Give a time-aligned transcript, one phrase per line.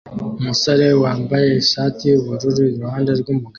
[0.39, 3.49] Umusore wambaye ishati yubururu iruhande rwumugabo